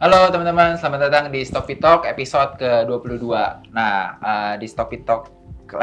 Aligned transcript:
Halo 0.00 0.32
teman-teman, 0.32 0.80
selamat 0.80 1.12
datang 1.12 1.24
di 1.28 1.44
Stock 1.44 1.68
Talk 1.76 2.08
episode 2.08 2.56
ke-22. 2.56 3.20
Nah, 3.68 4.16
uh, 4.16 4.54
di 4.56 4.64
Stock 4.64 4.88
Talk 5.04 5.28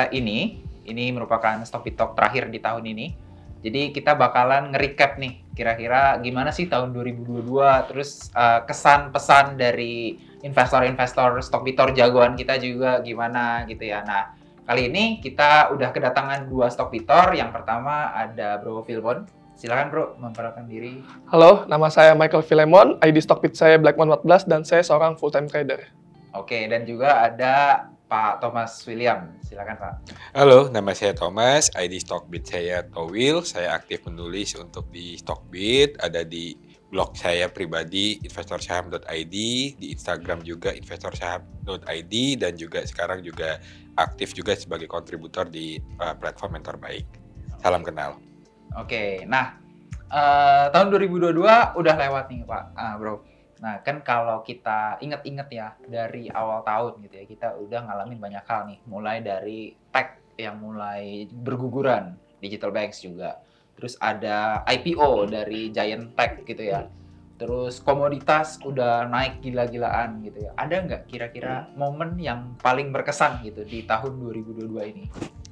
ini, 0.09 0.57
ini 0.89 1.13
merupakan 1.13 1.61
Stock 1.61 1.85
Talk 1.93 2.17
terakhir 2.17 2.49
di 2.49 2.57
tahun 2.57 2.81
ini. 2.81 3.13
Jadi 3.61 3.93
kita 3.93 4.17
bakalan 4.17 4.73
nge-recap 4.73 5.21
nih, 5.21 5.45
kira-kira 5.53 6.17
gimana 6.17 6.49
sih 6.49 6.65
tahun 6.65 6.97
2022, 6.97 7.45
terus 7.93 8.33
uh, 8.33 8.65
kesan-pesan 8.65 9.53
dari 9.53 10.17
investor-investor 10.41 11.37
Stock 11.45 11.61
Pitor 11.61 11.93
jagoan 11.93 12.33
kita 12.33 12.57
juga 12.57 12.97
gimana 13.05 13.69
gitu 13.69 13.85
ya. 13.85 14.01
Nah, 14.01 14.33
kali 14.65 14.89
ini 14.89 15.21
kita 15.21 15.69
udah 15.77 15.93
kedatangan 15.93 16.49
dua 16.49 16.73
Stock 16.73 16.89
Pitor. 16.89 17.37
Yang 17.37 17.53
pertama 17.53 18.17
ada 18.17 18.57
Bro 18.65 18.81
Filbon. 18.81 19.29
Silakan 19.57 19.89
bro, 19.89 20.13
memperkenalkan 20.21 20.69
diri. 20.69 21.01
Halo, 21.33 21.65
nama 21.65 21.89
saya 21.89 22.13
Michael 22.13 22.45
Filemon, 22.45 23.01
ID 23.01 23.25
Stockbit 23.25 23.57
saya 23.57 23.81
Blackmon14 23.81 24.45
dan 24.45 24.61
saya 24.61 24.85
seorang 24.85 25.17
full-time 25.17 25.49
trader. 25.49 25.81
Oke, 26.37 26.69
dan 26.69 26.85
juga 26.85 27.25
ada 27.25 27.89
Pak 28.05 28.37
Thomas 28.37 28.85
William. 28.85 29.33
Silakan 29.41 29.81
Pak. 29.81 29.93
Halo, 30.37 30.69
nama 30.69 30.93
saya 30.93 31.17
Thomas, 31.17 31.73
ID 31.73 31.97
Stockbit 32.05 32.45
saya 32.45 32.85
Towil. 32.85 33.41
Saya 33.41 33.73
aktif 33.73 34.05
menulis 34.05 34.53
untuk 34.61 34.93
di 34.93 35.17
Stockbit, 35.17 35.97
ada 36.05 36.21
di 36.21 36.53
blog 36.93 37.17
saya 37.17 37.49
pribadi 37.49 38.21
investorsaham.id, 38.21 39.35
di 39.73 39.87
Instagram 39.89 40.45
juga 40.45 40.69
investorsaham.id 40.69 42.13
dan 42.37 42.53
juga 42.53 42.85
sekarang 42.85 43.25
juga 43.25 43.57
aktif 43.97 44.37
juga 44.37 44.53
sebagai 44.53 44.85
kontributor 44.85 45.49
di 45.49 45.81
uh, 45.97 46.13
platform 46.13 46.61
Mentor 46.61 46.77
Baik. 46.77 47.09
Salam 47.57 47.81
kenal. 47.81 48.26
Oke, 48.77 49.25
nah 49.25 49.57
uh, 50.13 50.69
tahun 50.69 50.93
2022 50.93 51.33
udah 51.73 51.95
lewat 51.97 52.25
nih 52.29 52.45
Pak, 52.45 52.63
uh, 52.77 52.95
Bro. 53.01 53.15
Nah 53.57 53.81
kan 53.81 54.05
kalau 54.05 54.45
kita 54.45 55.01
inget-inget 55.01 55.49
ya 55.49 55.67
dari 55.81 56.29
awal 56.29 56.61
tahun 56.61 57.01
gitu 57.09 57.15
ya, 57.17 57.25
kita 57.25 57.47
udah 57.57 57.89
ngalamin 57.89 58.21
banyak 58.21 58.45
hal 58.45 58.69
nih, 58.69 58.77
mulai 58.85 59.25
dari 59.25 59.73
tech 59.89 60.21
yang 60.37 60.61
mulai 60.61 61.25
berguguran, 61.25 62.13
digital 62.37 62.69
banks 62.69 63.01
juga, 63.01 63.41
terus 63.73 63.97
ada 63.97 64.61
IPO 64.69 65.25
dari 65.25 65.73
giant 65.73 66.13
tech 66.13 66.45
gitu 66.45 66.61
ya, 66.61 66.85
terus 67.37 67.79
komoditas 67.79 68.57
udah 68.65 69.05
naik 69.07 69.39
gila-gilaan 69.45 70.25
gitu 70.25 70.49
ya. 70.49 70.51
Ada 70.57 70.75
nggak 70.83 71.01
kira-kira 71.09 71.69
momen 71.77 72.17
yang 72.17 72.57
paling 72.59 72.89
berkesan 72.89 73.45
gitu 73.45 73.61
di 73.63 73.85
tahun 73.85 74.17
2022 74.19 74.91
ini? 74.91 75.05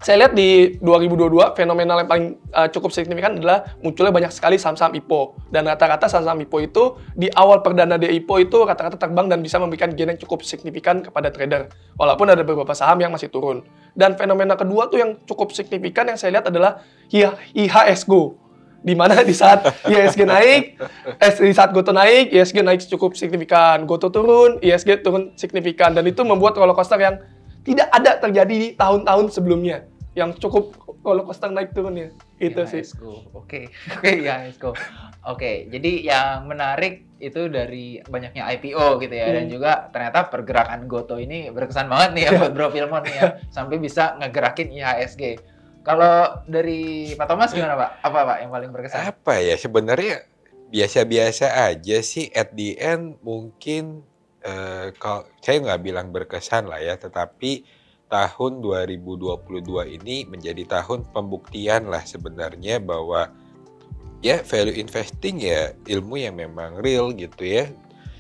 saya 0.05 0.27
lihat 0.27 0.37
di 0.37 0.77
2022 0.83 1.57
fenomenal 1.57 2.03
yang 2.03 2.09
paling 2.09 2.27
uh, 2.51 2.69
cukup 2.69 2.91
signifikan 2.91 3.41
adalah 3.41 3.65
munculnya 3.79 4.13
banyak 4.13 4.29
sekali 4.29 4.59
saham-saham 4.59 4.93
IPO. 4.93 5.49
Dan 5.49 5.65
rata-rata 5.65 6.05
saham-saham 6.05 6.45
IPO 6.45 6.57
itu 6.61 6.83
di 7.15 7.31
awal 7.33 7.63
perdana 7.65 7.95
dia 7.97 8.11
IPO 8.11 8.35
itu 8.45 8.57
rata-rata 8.67 8.99
terbang 8.99 9.31
dan 9.31 9.39
bisa 9.39 9.57
memberikan 9.57 9.89
gain 9.95 10.13
yang 10.13 10.19
cukup 10.21 10.45
signifikan 10.45 11.01
kepada 11.01 11.31
trader. 11.31 11.73
Walaupun 11.97 12.27
ada 12.27 12.43
beberapa 12.43 12.75
saham 12.77 13.01
yang 13.01 13.09
masih 13.15 13.33
turun. 13.33 13.65
Dan 13.97 14.13
fenomena 14.19 14.53
kedua 14.59 14.91
tuh 14.91 14.99
yang 14.99 15.17
cukup 15.25 15.55
signifikan 15.55 16.05
yang 16.05 16.19
saya 16.21 16.37
lihat 16.37 16.53
adalah 16.53 16.85
IHSGO 17.09 18.44
di 18.85 18.93
mana? 18.93 19.25
Di 19.25 19.33
saat 19.33 19.65
IHSG 19.89 20.21
naik, 20.29 20.77
eh, 21.17 21.31
di 21.41 21.53
saat 21.57 21.73
Goto 21.73 21.89
naik, 21.89 22.29
IHSG 22.29 22.61
naik 22.61 22.85
cukup 22.85 23.17
signifikan, 23.17 23.89
Goto 23.89 24.13
turun, 24.13 24.61
IHSG 24.61 25.01
turun 25.01 25.33
signifikan. 25.33 25.97
Dan 25.97 26.05
itu 26.05 26.21
membuat 26.21 26.53
roller 26.53 26.77
coaster 26.77 27.01
yang 27.01 27.17
tidak 27.65 27.89
ada 27.89 28.21
terjadi 28.21 28.53
di 28.53 28.69
tahun-tahun 28.77 29.33
sebelumnya. 29.33 29.89
Yang 30.13 30.37
cukup 30.37 30.77
roller 31.01 31.25
coaster 31.25 31.49
naik 31.49 31.73
turunnya. 31.73 32.13
Itu 32.37 32.61
ya, 32.61 32.69
sih. 32.69 32.85
Oke, 33.33 33.73
oke 33.97 34.11
ya. 34.21 34.45
Oke, 35.25 35.65
jadi 35.73 35.91
yang 36.05 36.45
menarik 36.45 37.09
itu 37.17 37.49
dari 37.49 37.97
banyaknya 38.05 38.45
IPO 38.53 39.01
gitu 39.01 39.15
ya. 39.17 39.33
Hmm. 39.33 39.35
dan 39.41 39.45
juga 39.49 39.71
ternyata 39.89 40.29
pergerakan 40.29 40.85
Goto 40.85 41.17
ini 41.17 41.49
berkesan 41.49 41.89
banget 41.89 42.09
nih 42.13 42.23
ya 42.29 42.31
buat 42.37 42.53
Bro 42.53 42.69
Filmon 42.69 43.01
ya. 43.09 43.41
Sampai 43.49 43.81
bisa 43.81 44.13
ngegerakin 44.21 44.69
IHSG. 44.69 45.54
Kalau 45.85 46.41
dari 46.49 47.13
Pak 47.13 47.27
Thomas 47.29 47.53
gimana 47.53 47.77
Pak? 47.77 47.89
Apa 48.01 48.19
Pak 48.25 48.37
yang 48.41 48.51
paling 48.51 48.69
berkesan? 48.73 49.05
Apa 49.05 49.37
ya 49.39 49.55
sebenarnya 49.55 50.25
biasa-biasa 50.73 51.69
aja 51.69 52.01
sih 52.01 52.33
at 52.33 52.57
the 52.57 52.73
end 52.81 53.21
mungkin 53.21 54.01
Eh, 54.45 54.93
kalau 55.01 55.25
saya 55.41 55.57
nggak 55.57 55.81
bilang 55.81 56.13
berkesan 56.13 56.69
lah 56.69 56.77
ya, 56.77 56.93
tetapi 57.01 57.65
tahun 58.05 58.61
2022 58.61 59.41
ini 59.97 60.29
menjadi 60.29 60.61
tahun 60.69 61.09
pembuktian 61.09 61.89
lah 61.89 62.05
sebenarnya 62.05 62.77
bahwa 62.77 63.33
ya 64.21 64.45
value 64.45 64.77
investing 64.77 65.41
ya 65.41 65.73
ilmu 65.89 66.21
yang 66.21 66.37
memang 66.37 66.77
real 66.77 67.09
gitu 67.17 67.41
ya. 67.41 67.73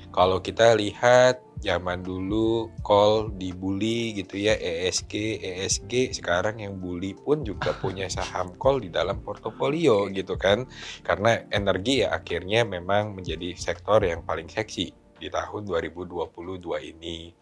Kalau 0.09 0.41
kita 0.41 0.73
lihat 0.73 1.44
zaman 1.65 2.05
dulu 2.05 2.69
call 2.85 3.33
dibully 3.33 4.13
gitu 4.13 4.37
ya 4.37 4.53
ESG 4.53 5.41
ESG 5.41 6.13
sekarang 6.13 6.61
yang 6.61 6.77
bully 6.77 7.17
pun 7.17 7.41
juga 7.41 7.73
punya 7.83 8.05
saham 8.05 8.53
call 8.61 8.85
di 8.85 8.93
dalam 8.93 9.25
portofolio 9.25 10.05
gitu 10.13 10.37
kan. 10.37 10.69
Karena 11.01 11.41
energi 11.49 12.05
ya 12.05 12.13
akhirnya 12.13 12.61
memang 12.61 13.17
menjadi 13.17 13.57
sektor 13.57 14.05
yang 14.05 14.21
paling 14.21 14.45
seksi 14.45 14.93
di 15.17 15.27
tahun 15.33 15.65
2022 15.65 16.29
ini. 16.91 17.33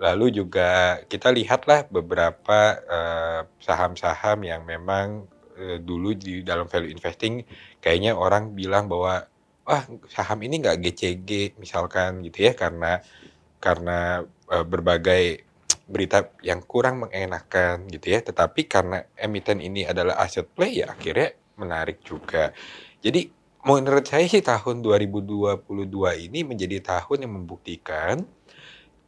Lalu 0.00 0.26
juga 0.32 1.02
kita 1.04 1.28
lihatlah 1.34 1.84
beberapa 1.90 2.78
eh, 2.78 3.40
saham-saham 3.60 4.46
uh, 4.46 4.48
yang 4.48 4.62
memang 4.64 5.28
uh, 5.58 5.78
dulu 5.82 6.14
di 6.14 6.46
dalam 6.46 6.70
value 6.70 6.94
investing 6.94 7.42
kayaknya 7.82 8.14
orang 8.14 8.54
bilang 8.54 8.86
bahwa 8.86 9.26
wah 9.68 9.84
saham 10.08 10.40
ini 10.46 10.64
nggak 10.64 10.80
GCG 10.80 11.60
misalkan 11.60 12.24
gitu 12.24 12.48
ya 12.48 12.52
karena 12.56 13.04
karena 13.58 14.22
uh, 14.50 14.64
berbagai 14.66 15.44
berita 15.88 16.36
yang 16.44 16.60
kurang 16.62 17.06
mengenakan 17.06 17.88
gitu 17.88 18.12
ya. 18.14 18.20
Tetapi 18.22 18.68
karena 18.68 19.04
emiten 19.16 19.58
ini 19.58 19.88
adalah 19.88 20.20
aset 20.20 20.46
play 20.50 20.84
ya 20.84 20.92
akhirnya 20.92 21.34
menarik 21.58 22.04
juga. 22.04 22.54
Jadi 23.02 23.30
menurut 23.66 24.06
saya 24.06 24.24
sih 24.28 24.44
tahun 24.44 24.80
2022 24.84 25.66
ini 26.30 26.40
menjadi 26.46 26.78
tahun 26.80 27.26
yang 27.26 27.34
membuktikan 27.42 28.22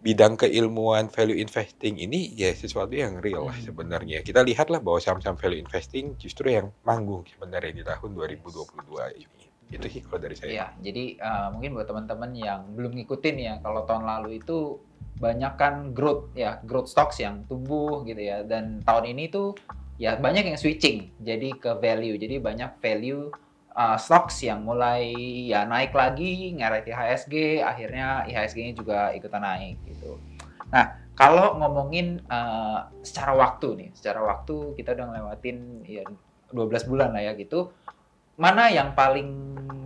bidang 0.00 0.40
keilmuan 0.40 1.12
value 1.12 1.36
investing 1.36 2.00
ini 2.00 2.32
ya 2.32 2.56
sesuatu 2.56 2.96
yang 2.96 3.20
real 3.20 3.44
lah 3.52 3.58
sebenarnya. 3.60 4.24
Kita 4.24 4.40
lihatlah 4.40 4.80
bahwa 4.80 4.96
saham-saham 4.96 5.36
value 5.36 5.60
investing 5.60 6.16
justru 6.16 6.56
yang 6.56 6.72
manggung 6.88 7.28
sebenarnya 7.28 7.72
di 7.76 7.84
tahun 7.84 8.16
2022 8.16 9.20
ini. 9.20 9.49
Itu 9.70 9.86
sih 9.86 10.02
dari 10.02 10.34
saya. 10.34 10.50
Ya, 10.50 10.66
jadi 10.82 11.16
uh, 11.22 11.48
mungkin 11.54 11.78
buat 11.78 11.86
teman-teman 11.86 12.34
yang 12.34 12.74
belum 12.74 12.98
ngikutin 12.98 13.36
ya, 13.38 13.54
kalau 13.62 13.86
tahun 13.86 14.04
lalu 14.04 14.42
itu 14.42 14.82
banyak 15.22 15.52
kan 15.54 15.94
growth 15.94 16.34
ya, 16.34 16.58
growth 16.66 16.90
stocks 16.90 17.22
yang 17.22 17.46
tumbuh 17.46 18.02
gitu 18.02 18.18
ya. 18.18 18.42
Dan 18.42 18.82
tahun 18.82 19.14
ini 19.14 19.30
tuh 19.30 19.54
ya 20.00 20.16
banyak 20.16 20.50
yang 20.50 20.58
switching 20.58 21.14
jadi 21.22 21.54
ke 21.54 21.70
value. 21.78 22.16
Jadi 22.18 22.42
banyak 22.42 22.82
value 22.82 23.30
uh, 23.76 23.96
stocks 24.00 24.42
yang 24.42 24.64
mulai 24.66 25.12
ya 25.46 25.68
naik 25.68 25.94
lagi 25.94 26.56
ngeret 26.56 26.88
IHSG 26.88 27.62
akhirnya 27.62 28.26
IHSG-nya 28.26 28.72
juga 28.74 28.98
ikutan 29.14 29.44
naik 29.44 29.76
gitu. 29.86 30.18
Nah 30.72 30.98
kalau 31.20 31.60
ngomongin 31.60 32.24
uh, 32.32 32.88
secara 33.04 33.36
waktu 33.36 33.68
nih, 33.76 33.90
secara 33.92 34.24
waktu 34.24 34.72
kita 34.80 34.96
udah 34.96 35.06
ngelewatin 35.12 35.84
ya 35.84 36.04
12 36.48 36.88
bulan 36.88 37.12
lah 37.12 37.22
ya 37.22 37.32
gitu. 37.36 37.68
Mana 38.40 38.72
yang 38.72 38.96
paling 38.96 39.36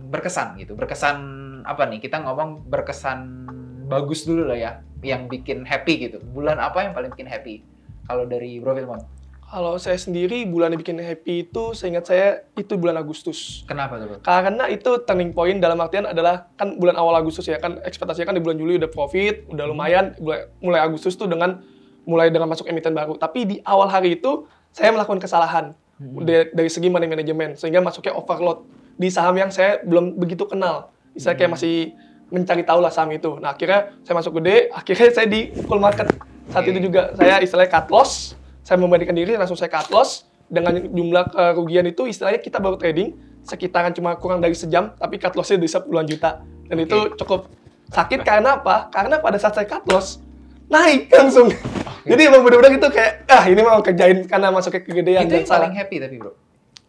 berkesan 0.07 0.55
gitu? 0.63 0.79
Berkesan 0.79 1.19
apa 1.67 1.83
nih? 1.91 1.99
Kita 1.99 2.23
ngomong 2.23 2.63
berkesan 2.71 3.51
bagus 3.91 4.23
dulu 4.23 4.47
lah 4.47 4.55
ya, 4.55 4.71
yang 5.03 5.27
bikin 5.27 5.67
happy 5.67 6.07
gitu. 6.07 6.23
Bulan 6.23 6.63
apa 6.63 6.87
yang 6.87 6.95
paling 6.95 7.11
bikin 7.11 7.27
happy? 7.27 7.67
Kalau 8.07 8.23
dari 8.23 8.63
Bro 8.63 8.79
Filmon? 8.79 9.03
Kalau 9.45 9.75
saya 9.75 9.99
sendiri 9.99 10.47
bulan 10.47 10.71
yang 10.71 10.79
bikin 10.79 11.03
happy 11.03 11.51
itu 11.51 11.75
seingat 11.75 12.07
saya 12.07 12.47
itu 12.55 12.79
bulan 12.79 12.95
Agustus. 12.95 13.67
Kenapa 13.67 13.99
tuh? 13.99 14.23
Karena 14.23 14.71
itu 14.71 15.03
turning 15.03 15.35
point 15.35 15.59
dalam 15.59 15.75
artian 15.83 16.07
adalah 16.07 16.47
kan 16.55 16.79
bulan 16.79 16.95
awal 16.95 17.19
Agustus 17.19 17.51
ya 17.51 17.59
kan 17.59 17.83
ekspektasinya 17.83 18.31
kan 18.31 18.35
di 18.39 18.43
bulan 18.43 18.55
Juli 18.55 18.79
udah 18.79 18.87
profit, 18.87 19.45
udah 19.51 19.67
lumayan 19.67 20.15
mulai 20.63 20.79
Agustus 20.79 21.19
tuh 21.19 21.27
dengan 21.27 21.59
mulai 22.07 22.31
dengan 22.31 22.47
masuk 22.47 22.71
emiten 22.71 22.95
baru. 22.95 23.19
Tapi 23.19 23.39
di 23.43 23.55
awal 23.67 23.91
hari 23.91 24.15
itu 24.15 24.47
saya 24.71 24.95
melakukan 24.95 25.19
kesalahan 25.19 25.75
hmm. 25.99 26.23
dari, 26.25 26.45
dari 26.51 26.69
segi 26.69 26.87
money 26.87 27.07
management 27.09 27.59
sehingga 27.59 27.79
masuknya 27.81 28.13
overload 28.15 28.65
di 28.95 29.11
saham 29.11 29.35
yang 29.35 29.51
saya 29.51 29.83
belum 29.83 30.15
begitu 30.15 30.47
kenal. 30.47 30.91
Bisa 31.11 31.35
kayak 31.35 31.51
hmm. 31.51 31.55
masih 31.55 31.75
mencari 32.31 32.63
tahu 32.65 32.79
lah 32.81 32.91
saham 32.91 33.11
itu. 33.13 33.37
Nah 33.37 33.53
akhirnya 33.53 33.95
saya 34.03 34.15
masuk 34.17 34.41
gede, 34.41 34.67
akhirnya 34.79 35.09
saya 35.13 35.27
di 35.29 35.51
full 35.65 35.79
market. 35.79 36.09
Saat 36.51 36.63
okay. 36.67 36.71
itu 36.77 36.91
juga 36.91 37.11
saya 37.17 37.41
istilahnya 37.41 37.71
cut 37.71 37.87
loss, 37.89 38.37
saya 38.61 38.77
membandingkan 38.77 39.17
diri 39.17 39.33
langsung 39.35 39.57
saya 39.57 39.69
cut 39.69 39.89
loss 39.89 40.29
dengan 40.45 40.77
jumlah 40.77 41.33
kerugian 41.57 41.89
itu 41.89 42.05
istilahnya 42.05 42.37
kita 42.37 42.61
baru 42.61 42.77
trading 42.77 43.17
sekitaran 43.41 43.93
cuma 43.97 44.13
kurang 44.13 44.41
dari 44.41 44.53
sejam 44.53 44.93
tapi 44.93 45.17
cut 45.17 45.33
lossnya 45.33 45.57
bisa 45.57 45.81
puluhan 45.81 46.05
juta 46.05 46.45
dan 46.69 46.77
okay. 46.77 46.85
itu 46.85 46.97
cukup 47.17 47.49
sakit 47.93 48.25
karena 48.25 48.57
apa? 48.61 48.89
Karena 48.89 49.21
pada 49.21 49.37
saat 49.37 49.53
saya 49.57 49.65
cut 49.69 49.85
loss 49.89 50.21
naik 50.69 51.09
langsung. 51.13 51.53
Okay. 52.05 52.09
Jadi 52.13 52.21
emang 52.29 52.41
benar-benar 52.45 52.71
itu 52.77 52.87
kayak 52.93 53.25
ah 53.25 53.43
ini 53.49 53.61
mau 53.65 53.81
kerjain 53.81 54.17
karena 54.29 54.47
masuknya 54.53 54.81
kegedean 54.85 55.25
itu 55.25 55.33
dan 55.33 55.43
salah. 55.49 55.65
paling 55.65 55.73
happy 55.73 55.97
tapi 55.97 56.15
bro. 56.21 56.31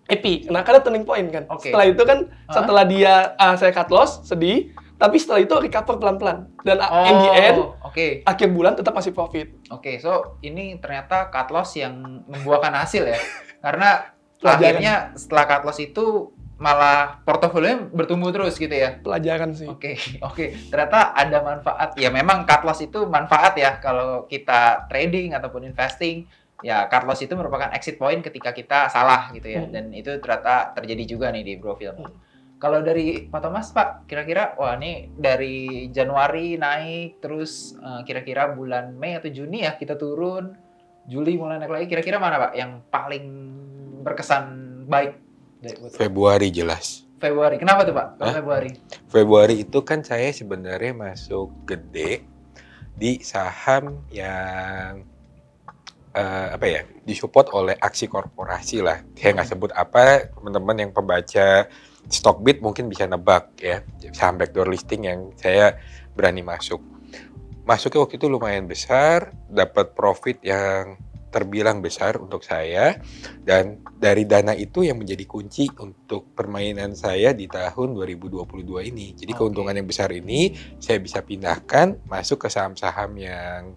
Happy, 0.07 0.47
nah 0.47 0.63
karena 0.63 0.87
turning 0.87 1.03
point 1.03 1.27
kan. 1.35 1.51
Okay. 1.51 1.75
Setelah 1.75 1.87
itu 1.91 2.03
kan 2.07 2.19
uh 2.23 2.31
-huh. 2.31 2.55
setelah 2.55 2.85
dia 2.87 3.35
uh, 3.35 3.59
saya 3.59 3.75
cut 3.75 3.91
loss 3.91 4.23
sedih, 4.23 4.71
tapi 4.97 5.21
setelah 5.21 5.45
itu 5.45 5.55
recover 5.59 6.01
pelan-pelan 6.01 6.49
dan 6.65 6.77
Oh, 6.89 7.05
in 7.05 7.17
the 7.21 7.31
end 7.35 7.59
oke. 7.85 8.07
akhir 8.25 8.49
bulan 8.49 8.73
tetap 8.79 8.97
masih 8.97 9.13
profit. 9.13 9.53
Oke, 9.69 10.01
so 10.01 10.41
ini 10.41 10.81
ternyata 10.81 11.29
cut 11.29 11.53
loss 11.53 11.77
yang 11.77 12.25
membuahkan 12.25 12.73
hasil 12.73 13.05
ya. 13.05 13.21
Karena 13.65 14.15
akhirnya 14.41 15.13
setelah 15.19 15.45
cut 15.45 15.63
loss 15.69 15.83
itu 15.83 16.33
malah 16.57 17.21
portofolionya 17.21 17.93
bertumbuh 17.93 18.33
terus 18.33 18.57
gitu 18.57 18.73
ya. 18.73 18.97
Pelajaran 19.01 19.53
sih. 19.53 19.69
Oke, 19.69 20.01
oke. 20.29 20.73
Ternyata 20.73 21.13
ada 21.13 21.39
manfaat. 21.45 21.89
Ya 22.01 22.09
memang 22.09 22.49
cut 22.49 22.65
loss 22.65 22.81
itu 22.81 23.05
manfaat 23.05 23.57
ya 23.61 23.77
kalau 23.79 24.25
kita 24.25 24.89
trading 24.89 25.37
ataupun 25.37 25.69
investing. 25.69 26.25
Ya 26.65 26.89
cut 26.89 27.05
loss 27.05 27.21
itu 27.21 27.37
merupakan 27.37 27.69
exit 27.77 28.01
point 28.01 28.25
ketika 28.25 28.57
kita 28.57 28.89
salah 28.89 29.29
gitu 29.37 29.45
ya. 29.45 29.69
Hmm. 29.69 29.73
Dan 29.73 29.85
itu 29.93 30.17
ternyata 30.17 30.73
terjadi 30.73 31.05
juga 31.05 31.29
nih 31.29 31.45
di 31.45 31.55
Brofilm. 31.61 32.01
Hmm. 32.01 32.17
Kalau 32.57 32.81
dari 32.81 33.29
Pak 33.29 33.41
Thomas, 33.45 33.69
Pak, 33.69 34.09
kira-kira 34.09 34.57
wah 34.57 34.81
ini 34.81 35.13
dari 35.13 35.93
Januari 35.93 36.57
naik 36.57 37.21
terus 37.21 37.77
eh, 37.77 38.01
kira-kira 38.09 38.57
bulan 38.57 38.97
Mei 38.97 39.13
atau 39.21 39.29
Juni 39.29 39.61
ya 39.61 39.77
kita 39.77 40.01
turun, 40.01 40.57
Juli 41.05 41.37
mulai 41.37 41.61
naik 41.61 41.69
lagi. 41.69 41.87
Kira-kira 41.93 42.17
mana 42.17 42.49
Pak 42.49 42.53
yang 42.57 42.81
paling 42.89 43.25
berkesan 44.01 44.45
baik 44.89 45.26
Februari 45.95 46.49
jelas. 46.53 47.07
Februari? 47.17 47.57
Kenapa 47.57 47.89
tuh 47.89 47.95
Pak? 47.97 48.07
Hah? 48.21 48.35
Februari? 48.37 48.71
Februari 49.09 49.55
itu 49.65 49.79
kan 49.81 50.05
saya 50.05 50.29
sebenarnya 50.31 50.93
masuk 50.93 51.49
gede 51.65 52.29
di 52.97 53.21
saham 53.25 54.05
yang 54.13 55.05
eh, 56.13 56.49
apa 56.53 56.67
ya 56.69 56.81
disupport 57.05 57.47
oleh 57.57 57.75
aksi 57.81 58.09
korporasi 58.09 58.85
lah. 58.85 59.01
Saya 59.17 59.37
nggak 59.37 59.49
sebut 59.49 59.71
apa, 59.73 60.29
teman-teman 60.33 60.77
yang 60.89 60.91
pembaca 60.93 61.69
Stockbit 62.07 62.63
mungkin 62.63 62.87
bisa 62.87 63.09
nebak 63.09 63.59
ya 63.59 63.83
saham 64.15 64.39
backdoor 64.39 64.71
listing 64.71 65.09
yang 65.09 65.35
saya 65.35 65.77
berani 66.15 66.45
masuk. 66.45 66.79
Masuknya 67.67 68.07
waktu 68.07 68.15
itu 68.23 68.31
lumayan 68.31 68.71
besar, 68.71 69.35
dapat 69.51 69.91
profit 69.99 70.39
yang 70.47 70.95
terbilang 71.37 71.85
besar 71.85 72.17
untuk 72.17 72.41
saya 72.41 72.97
dan 73.45 73.85
dari 73.93 74.25
dana 74.25 74.57
itu 74.57 74.89
yang 74.89 74.97
menjadi 74.97 75.29
kunci 75.29 75.69
untuk 75.77 76.33
permainan 76.33 76.97
saya 76.97 77.37
di 77.37 77.45
tahun 77.45 77.93
2022 77.93 78.89
ini. 78.89 79.13
Jadi 79.13 79.37
Oke. 79.37 79.39
keuntungan 79.45 79.77
yang 79.77 79.85
besar 79.85 80.09
ini 80.17 80.57
saya 80.81 80.97
bisa 80.97 81.21
pindahkan 81.21 82.01
masuk 82.09 82.41
ke 82.41 82.49
saham-saham 82.49 83.13
yang 83.21 83.77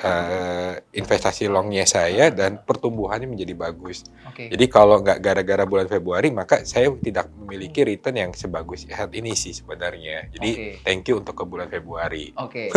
eh, 0.00 0.74
investasi 0.96 1.52
longnya 1.52 1.84
saya 1.84 2.32
dan 2.32 2.64
pertumbuhannya 2.64 3.28
menjadi 3.28 3.52
bagus. 3.52 4.08
Oke. 4.24 4.48
Jadi 4.48 4.64
kalau 4.72 5.04
nggak 5.04 5.20
gara-gara 5.20 5.64
bulan 5.68 5.88
Februari 5.92 6.32
maka 6.32 6.64
saya 6.64 6.88
tidak 7.04 7.28
memiliki 7.36 7.84
return 7.84 8.16
yang 8.16 8.32
sebagus 8.32 8.88
saat 8.88 9.12
ini 9.12 9.36
sih 9.36 9.52
sebenarnya. 9.52 10.32
Jadi 10.32 10.50
Oke. 10.56 10.68
thank 10.88 11.04
you 11.12 11.20
untuk 11.20 11.36
ke 11.36 11.44
bulan 11.44 11.68
Februari. 11.68 12.32
Oke. 12.40 12.72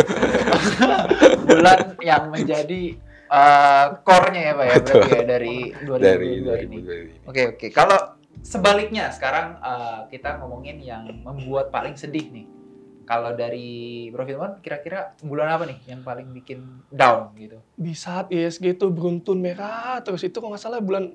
Bulan 1.48 1.96
yang 2.00 2.32
menjadi 2.32 2.96
eh, 3.34 3.86
core-nya 4.06 4.42
ya 4.42 4.54
Pak 4.54 4.66
ya, 4.66 4.76
berarti 4.78 4.92
Betul. 4.94 5.04
ya 5.10 5.24
dari 5.26 5.56
2022 5.82 6.06
Dari 6.06 6.28
ini. 6.30 6.40
2022 6.46 7.04
ini. 7.04 7.14
Oke, 7.26 7.42
oke. 7.58 7.68
Kalau 7.74 8.00
sebaliknya 8.46 9.10
sekarang 9.10 9.58
eh, 9.58 10.00
kita 10.14 10.30
ngomongin 10.44 10.78
yang 10.80 11.04
membuat 11.26 11.74
paling 11.74 11.98
sedih 11.98 12.30
nih. 12.30 12.46
Kalau 13.04 13.36
dari 13.36 14.08
Bro 14.16 14.24
kira-kira 14.64 15.12
bulan 15.20 15.52
apa 15.60 15.68
nih 15.68 15.76
yang 15.92 16.08
paling 16.08 16.32
bikin 16.32 16.88
down 16.88 17.36
gitu? 17.36 17.60
Di 17.76 17.92
saat 18.00 18.32
ISG 18.32 18.80
itu 18.80 18.88
beruntun 18.88 19.44
merah 19.44 20.00
terus 20.00 20.24
itu 20.24 20.40
kalau 20.40 20.56
nggak 20.56 20.64
salah 20.64 20.80
bulan 20.80 21.12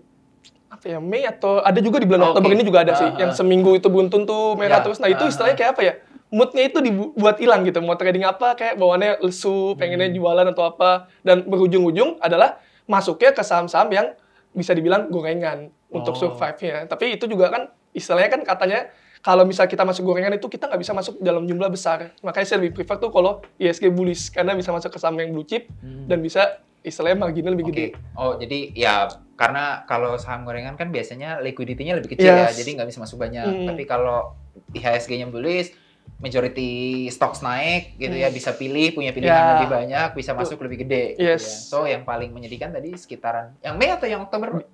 apa 0.69 0.85
ya 0.85 1.01
Mei 1.01 1.25
atau 1.25 1.65
ada 1.65 1.81
juga 1.81 1.97
di 1.97 2.05
bulan 2.05 2.29
Oke. 2.29 2.31
Oktober 2.37 2.51
ini 2.53 2.65
juga 2.65 2.85
ada 2.85 2.93
sih 2.93 3.09
Ah, 3.09 3.17
yang 3.17 3.33
ah. 3.33 3.37
seminggu 3.37 3.73
itu 3.73 3.89
beruntun 3.89 4.29
tuh 4.29 4.53
merah 4.61 4.81
Ya, 4.81 4.85
terus. 4.85 5.01
Nah 5.01 5.09
itu 5.09 5.25
ah, 5.25 5.33
istilahnya 5.33 5.57
kayak 5.57 5.71
apa 5.73 5.83
ya? 5.83 5.93
Moodnya 6.29 6.69
itu 6.69 6.79
dibuat 6.79 7.41
hilang 7.41 7.65
gitu. 7.65 7.81
Mau 7.81 7.97
trading 7.97 8.23
apa 8.23 8.53
kayak 8.53 8.77
bawaannya 8.77 9.21
lesu, 9.21 9.73
pengennya 9.75 10.13
Hmm. 10.13 10.17
jualan 10.17 10.47
atau 10.49 10.65
apa 10.67 10.91
dan 11.23 11.41
berujung-ujung 11.43 12.21
adalah 12.21 12.61
masuknya 12.85 13.33
ke 13.33 13.41
saham-saham 13.41 13.89
yang 13.89 14.07
bisa 14.51 14.73
dibilang 14.73 15.09
gorengan 15.09 15.69
untuk 15.89 16.13
Oh. 16.15 16.21
survive-nya. 16.27 16.85
Tapi 16.85 17.17
itu 17.17 17.25
juga 17.25 17.49
kan 17.49 17.63
istilahnya 17.91 18.29
kan 18.31 18.43
katanya 18.45 18.93
kalau 19.19 19.43
misal 19.43 19.65
kita 19.65 19.83
masuk 19.83 20.05
gorengan 20.05 20.31
itu 20.33 20.47
kita 20.47 20.69
nggak 20.69 20.79
bisa 20.79 20.93
masuk 20.93 21.17
dalam 21.19 21.43
jumlah 21.43 21.69
besar. 21.69 22.13
Makanya 22.21 22.47
saya 22.47 22.59
lebih 22.61 22.77
prefer 22.77 22.97
tuh 22.99 23.09
kalau 23.09 23.41
ISG 23.57 23.89
bullish 23.89 24.29
karena 24.29 24.53
bisa 24.53 24.69
masuk 24.69 24.93
ke 24.93 24.99
saham 24.99 25.17
yang 25.17 25.33
blue 25.33 25.43
chip 25.43 25.65
dan 25.83 26.21
bisa 26.21 26.61
istilahnya 26.79 27.19
marginnya 27.19 27.51
lebih 27.51 27.67
Oke. 27.67 27.73
gede. 27.73 27.87
Oh, 28.15 28.37
jadi 28.37 28.59
ya 28.71 28.95
karena 29.35 29.83
kalau 29.85 30.15
saham 30.15 30.45
gorengan 30.45 30.77
kan 30.77 30.93
biasanya 30.93 31.41
liquidity-nya 31.41 31.97
lebih 31.97 32.15
kecil 32.15 32.31
ya, 32.31 32.47
Yes. 32.47 32.57
jadi 32.57 32.79
nggak 32.79 32.89
bisa 32.89 33.01
masuk 33.01 33.19
banyak. 33.19 33.45
Hmm. 33.45 33.67
Tapi 33.67 33.83
kalau 33.85 34.33
IHSG-nya 34.71 35.27
bullish, 35.27 35.75
majority 36.19 36.71
stocks 37.09 37.41
naik 37.41 37.95
gitu 37.97 38.13
ya, 38.13 38.27
Hmm. 38.27 38.35
bisa 38.35 38.51
pilih, 38.53 38.91
punya 38.91 39.11
pilihan 39.11 39.31
Ya. 39.31 39.49
lebih 39.57 39.69
banyak, 39.71 40.09
bisa 40.13 40.33
masuk 40.33 40.59
lebih 40.61 40.83
gede. 40.83 41.15
gitu 41.15 41.23
Yes. 41.29 41.43
ya. 41.43 41.71
So, 41.71 41.79
yang 41.85 42.03
paling 42.03 42.31
menyedihkan 42.31 42.71
tadi 42.71 42.91
sekitaran 42.93 43.55
yang 43.61 43.77
Mei 43.77 43.89
atau 43.89 44.05
yang 44.05 44.23
Oktober? 44.23 44.65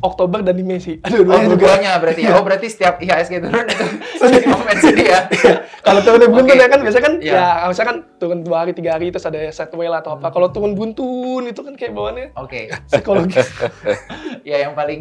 Oktober 0.00 0.42
dan 0.42 0.52
di 0.52 0.66
Mei 0.66 0.82
sih. 0.82 0.98
Oh, 0.98 1.06
Aduh, 1.06 1.22
dua-duanya 1.22 1.46
juga. 1.46 1.54
dua-duanya 1.54 1.90
berarti 2.02 2.20
ya. 2.20 2.34
Oh, 2.34 2.42
berarti 2.42 2.66
setiap 2.66 2.94
IHSG 2.98 3.34
turun 3.38 3.62
itu 3.62 3.86
jadi 4.26 4.46
momen 4.48 4.76
sedih 4.76 5.06
ya. 5.06 5.20
Kalau 5.86 6.00
turun 6.02 6.20
buntun 6.26 6.50
Oke. 6.50 6.58
ya 6.58 6.66
kan 6.66 6.80
biasanya 6.82 7.04
kan 7.06 7.14
Iya. 7.22 7.34
ya 7.38 7.64
misalnya 7.64 7.88
kan 7.88 7.98
turun 8.18 8.38
dua 8.42 8.56
hari 8.58 8.72
tiga 8.74 8.90
hari 8.92 9.08
terus 9.08 9.22
ada 9.22 9.38
setwell 9.48 9.94
atau 9.94 10.18
apa. 10.18 10.26
Hmm. 10.26 10.34
Kalau 10.34 10.48
turun 10.50 10.74
buntun 10.74 11.46
itu 11.46 11.60
kan 11.62 11.78
kayak 11.78 11.94
bawaannya 11.94 12.34
Oke. 12.34 12.74
psikologis. 12.90 13.46
ya 14.42 14.66
yang 14.66 14.74
paling 14.74 15.00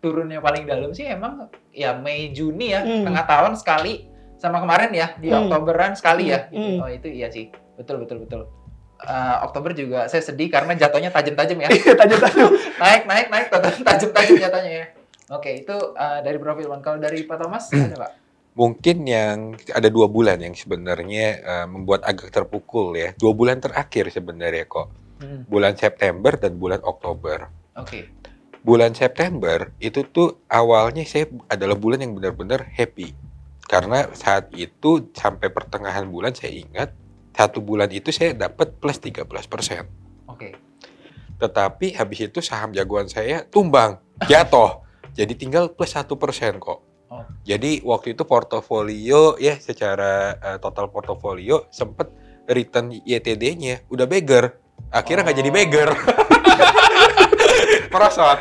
turunnya 0.00 0.40
paling 0.40 0.64
dalam 0.64 0.90
sih 0.90 1.04
emang 1.04 1.44
ya 1.68 1.92
Mei 1.92 2.32
Juni 2.32 2.72
ya 2.72 2.80
Hmm. 2.80 3.04
tengah 3.04 3.24
tahun 3.24 3.52
sekali 3.56 4.07
sama 4.38 4.58
kemarin 4.58 4.90
ya 4.90 5.06
di 5.14 5.28
Hmm. 5.28 5.44
Oktoberan 5.44 5.92
sekali 5.92 6.30
ya 6.30 6.46
Hmm. 6.46 6.48
gitu. 6.48 6.58
Hmm. 6.58 6.78
oh 6.80 6.88
itu 6.88 7.08
iya 7.10 7.28
sih 7.28 7.50
betul 7.74 8.00
betul 8.00 8.22
betul 8.22 8.42
Eh, 8.98 9.36
Oktober 9.40 9.70
juga 9.72 10.06
saya 10.06 10.18
sedih 10.20 10.50
karena 10.50 10.74
jatuhnya 10.74 11.06
tajam-tajam 11.08 11.54
ya 11.56 11.70
Tajam-tajam. 12.02 12.50
naik 12.82 13.02
naik 13.04 13.26
naik 13.28 13.46
tajam- 13.48 13.78
tajam-tajam 13.80 14.34
jatuhnya 14.36 14.72
ya 14.72 14.86
oke 15.30 15.50
itu 15.56 15.76
eh, 15.94 16.18
dari 16.20 16.34
profil 16.36 16.66
One 16.68 16.82
kalau 16.82 16.98
dari 16.98 17.22
Pak 17.22 17.36
Thomas 17.36 17.70
ada 17.70 17.94
pak 17.96 18.12
Mungkin 18.50 19.06
yang 19.06 19.38
ada 19.68 19.86
dua 19.86 20.06
bulan 20.06 20.38
yang 20.38 20.50
sebenarnya 20.52 21.26
eh, 21.38 21.66
membuat 21.68 22.02
agak 22.02 22.26
terpukul 22.28 22.90
ya. 22.92 23.14
Dua 23.14 23.30
bulan 23.30 23.62
terakhir 23.62 24.10
sebenarnya 24.10 24.66
kok. 24.66 24.90
Hmm, 25.18 25.46
Bulan 25.46 25.74
September 25.74 26.34
dan 26.34 26.54
bulan 26.54 26.82
Oktober. 26.82 27.46
oke 27.72 28.00
Bulan 28.60 28.92
September 28.92 29.70
itu 29.78 30.02
tuh 30.04 30.42
awalnya 30.48 31.02
saya 31.02 31.26
adalah 31.46 31.74
bulan 31.74 32.02
yang 32.02 32.12
benar-benar 32.12 32.66
happy. 32.68 33.14
Karena 33.68 34.08
saat 34.16 34.48
itu 34.56 35.12
sampai 35.12 35.52
pertengahan 35.52 36.08
bulan 36.08 36.32
saya 36.32 36.56
ingat 36.56 36.96
satu 37.36 37.60
bulan 37.60 37.92
itu 37.92 38.08
saya 38.08 38.32
dapat 38.32 38.80
plus 38.80 38.96
13%. 38.98 39.28
oke 40.24 40.48
Tetapi 41.38 41.94
habis 41.94 42.18
itu 42.32 42.40
saham 42.40 42.72
jagoan 42.72 43.06
saya 43.06 43.44
tumbang, 43.46 44.00
jatuh. 44.26 44.82
Jadi 45.12 45.36
tinggal 45.36 45.70
plus 45.70 45.92
satu 45.92 46.16
persen 46.16 46.56
kok. 46.58 46.80
Oh. 47.12 47.22
Jadi 47.44 47.84
waktu 47.84 48.16
itu 48.16 48.24
portofolio 48.24 49.36
ya 49.36 49.54
secara 49.60 50.34
eh, 50.40 50.58
total 50.58 50.88
portofolio 50.88 51.68
sempat 51.70 52.10
return 52.48 52.90
YTD-nya 53.04 53.86
udah 53.92 54.08
beggar. 54.08 54.56
Akhirnya 54.90 55.28
nggak 55.28 55.38
jadi 55.38 55.50
Oh. 55.52 55.56
beggar. 55.56 55.88
Merosot. 57.92 58.40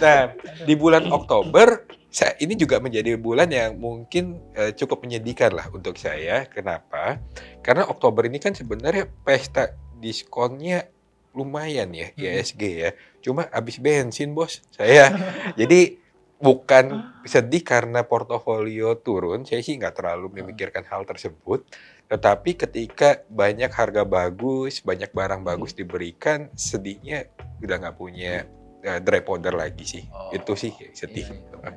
nah, 0.00 0.32
di 0.64 0.74
bulan 0.76 1.08
Oktober 1.10 1.84
saya, 2.14 2.38
ini 2.38 2.54
juga 2.54 2.78
menjadi 2.78 3.18
bulan 3.18 3.50
yang 3.50 3.74
mungkin 3.74 4.38
eh, 4.54 4.70
cukup 4.70 5.02
menyedihkan 5.02 5.50
lah 5.50 5.66
untuk 5.74 5.98
saya. 5.98 6.46
Kenapa? 6.46 7.18
Karena 7.58 7.90
Oktober 7.90 8.30
ini 8.30 8.38
kan 8.38 8.54
sebenarnya 8.54 9.10
pesta 9.26 9.74
diskonnya 9.98 10.86
lumayan 11.34 11.90
ya 11.90 12.14
Hmm. 12.14 12.38
ISG 12.38 12.62
ya. 12.86 12.90
Cuma 13.18 13.50
habis 13.50 13.82
bensin 13.82 14.30
bos 14.30 14.62
saya. 14.70 15.10
Jadi 15.58 15.98
bukan 16.38 17.18
sedih 17.26 17.66
karena 17.66 18.06
portofolio 18.06 18.94
turun. 18.94 19.42
Saya 19.42 19.66
sih 19.66 19.74
nggak 19.74 19.98
terlalu 19.98 20.38
memikirkan 20.38 20.86
hal 20.86 21.02
tersebut. 21.02 21.66
Tetapi 22.06 22.54
ketika 22.54 23.26
banyak 23.26 23.74
harga 23.74 24.06
bagus, 24.06 24.78
banyak 24.86 25.10
barang 25.10 25.42
bagus 25.42 25.74
diberikan, 25.74 26.46
sedihnya 26.54 27.26
udah 27.58 27.74
nggak 27.82 27.98
punya 27.98 28.46
eh, 28.84 29.00
dry 29.00 29.24
powder 29.24 29.56
lagi 29.56 29.84
sih. 29.88 30.04
Oh. 30.12 30.30
Itu 30.36 30.52
sih 30.54 30.76
sedih. 30.92 31.24
Iya, 31.32 31.40
iya. 31.40 31.72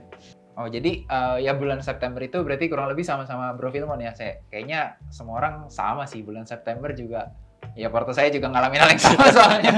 Oh 0.58 0.68
jadi 0.68 1.06
eh, 1.06 1.38
ya 1.46 1.54
bulan 1.56 1.80
September 1.80 2.20
itu 2.20 2.42
berarti 2.44 2.68
kurang 2.68 2.92
lebih 2.92 3.06
sama-sama 3.06 3.54
Bro 3.56 3.72
Filmon 3.72 4.02
ya 4.02 4.12
saya 4.18 4.42
kayaknya 4.50 4.98
semua 5.14 5.38
orang 5.38 5.70
sama 5.70 6.10
sih 6.10 6.26
bulan 6.26 6.50
September 6.50 6.90
juga 6.98 7.30
ya 7.78 7.94
porto 7.94 8.10
saya 8.10 8.34
juga 8.34 8.50
ngalamin 8.50 8.82
hal 8.82 8.90
yang 8.90 9.02
sama 9.06 9.26
soalnya 9.38 9.74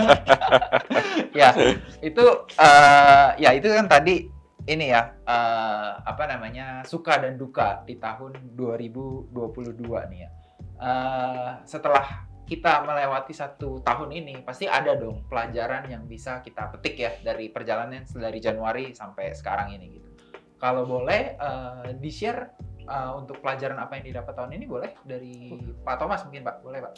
ya 1.36 1.52
itu 2.00 2.24
eh, 2.56 3.30
ya 3.44 3.50
itu 3.60 3.68
kan 3.68 3.92
tadi 3.92 4.32
ini 4.72 4.88
ya 4.88 5.20
eh, 5.28 5.92
apa 6.00 6.24
namanya 6.32 6.88
suka 6.88 7.28
dan 7.28 7.36
duka 7.36 7.84
di 7.84 8.00
tahun 8.00 8.40
2022 8.56 9.36
nih 9.84 10.20
ya 10.24 10.32
Eh, 10.80 11.50
setelah 11.68 12.24
kita 12.50 12.82
melewati 12.82 13.30
satu 13.32 13.86
tahun 13.86 14.10
ini 14.10 14.42
pasti 14.42 14.66
ada 14.66 14.98
dong 14.98 15.30
pelajaran 15.30 15.86
yang 15.86 16.10
bisa 16.10 16.42
kita 16.42 16.74
petik 16.74 16.96
ya 16.98 17.12
dari 17.22 17.54
perjalanan 17.54 18.02
dari 18.10 18.42
Januari 18.42 18.98
sampai 18.98 19.38
sekarang 19.38 19.78
ini 19.78 19.86
gitu 20.02 20.10
kalau 20.58 20.84
boleh 20.84 21.38
eh, 21.38 21.90
di 21.96 22.12
share 22.12 22.70
uh, 22.90 23.12
untuk 23.16 23.40
pelajaran 23.40 23.78
apa 23.78 24.02
yang 24.02 24.12
didapat 24.12 24.34
tahun 24.34 24.52
ini 24.58 24.66
boleh 24.66 24.92
dari 25.06 25.54
Pak 25.86 25.96
Thomas 26.02 26.26
mungkin 26.26 26.44
Pak, 26.44 26.56
boleh 26.66 26.80
Pak? 26.84 26.94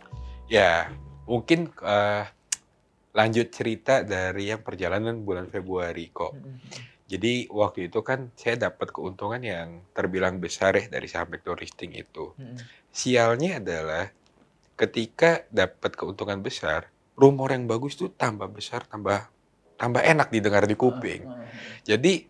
Ya, 0.47 0.89
mungkin 1.27 1.69
uh, 1.83 2.25
lanjut 3.11 3.51
cerita 3.51 4.01
dari 4.01 4.49
yang 4.49 4.63
perjalanan 4.63 5.21
bulan 5.21 5.51
Februari 5.51 6.07
kok. 6.09 6.33
Jadi 7.11 7.51
waktu 7.51 7.91
itu 7.91 7.99
kan 8.07 8.31
saya 8.39 8.71
dapat 8.71 8.95
keuntungan 8.95 9.43
yang 9.43 9.83
terbilang 9.91 10.39
besar 10.39 10.79
ya 10.79 10.87
dari 10.87 11.11
saham 11.11 11.27
vector 11.27 11.59
listing 11.59 11.91
itu. 11.91 12.31
Sialnya 12.87 13.59
adalah 13.59 14.07
ketika 14.81 15.45
dapat 15.53 15.93
keuntungan 15.93 16.41
besar, 16.41 16.89
rumor 17.13 17.53
yang 17.53 17.69
bagus 17.69 17.93
tuh 17.93 18.09
tambah 18.09 18.49
besar, 18.49 18.89
tambah 18.89 19.29
tambah 19.77 20.01
enak 20.01 20.33
didengar 20.33 20.65
di 20.65 20.73
kuping. 20.73 21.21
Jadi 21.85 22.25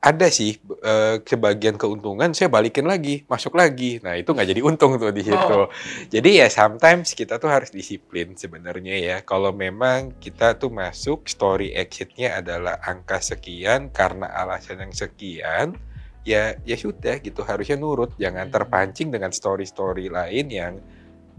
ada 0.00 0.32
sih 0.32 0.56
uh, 0.80 1.20
sebagian 1.20 1.76
keuntungan 1.76 2.32
saya 2.32 2.48
balikin 2.48 2.88
lagi, 2.88 3.28
masuk 3.28 3.52
lagi. 3.52 4.00
Nah, 4.00 4.16
itu 4.16 4.32
nggak 4.32 4.48
jadi 4.48 4.60
untung 4.64 4.96
tuh 4.96 5.12
di 5.12 5.28
situ. 5.28 5.36
Oh. 5.36 5.68
Jadi 6.08 6.40
ya 6.40 6.48
sometimes 6.48 7.12
kita 7.12 7.36
tuh 7.36 7.52
harus 7.52 7.68
disiplin 7.68 8.32
sebenarnya 8.32 8.96
ya. 8.96 9.16
Kalau 9.20 9.52
memang 9.52 10.16
kita 10.16 10.56
tuh 10.56 10.72
masuk 10.72 11.28
story 11.28 11.76
exitnya 11.76 12.40
adalah 12.40 12.80
angka 12.80 13.20
sekian 13.20 13.92
karena 13.92 14.24
alasan 14.32 14.80
yang 14.88 14.96
sekian, 14.96 15.76
ya 16.24 16.56
ya 16.64 16.76
sudah 16.80 17.20
gitu 17.20 17.44
harusnya 17.44 17.76
nurut, 17.76 18.16
jangan 18.16 18.48
hmm. 18.48 18.56
terpancing 18.56 19.12
dengan 19.12 19.36
story-story 19.36 20.08
lain 20.08 20.48
yang 20.48 20.80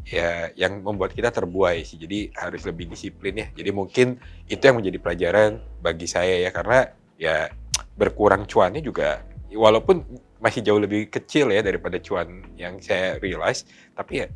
ya 0.05 0.49
yang 0.57 0.81
membuat 0.81 1.13
kita 1.13 1.29
terbuai 1.29 1.85
sih. 1.85 1.97
Jadi 2.01 2.33
harus 2.33 2.61
lebih 2.65 2.89
disiplin 2.89 3.33
ya. 3.37 3.47
Jadi 3.53 3.69
mungkin 3.69 4.17
itu 4.49 4.61
yang 4.61 4.77
menjadi 4.81 4.97
pelajaran 4.97 5.61
bagi 5.79 6.07
saya 6.09 6.41
ya 6.41 6.49
karena 6.49 6.89
ya 7.21 7.49
berkurang 7.95 8.49
cuannya 8.49 8.81
juga 8.81 9.21
walaupun 9.53 10.01
masih 10.41 10.65
jauh 10.65 10.81
lebih 10.81 11.11
kecil 11.11 11.53
ya 11.53 11.61
daripada 11.61 12.01
cuan 12.01 12.41
yang 12.57 12.81
saya 12.81 13.21
realize 13.21 13.67
tapi 13.93 14.25
ya 14.25 14.27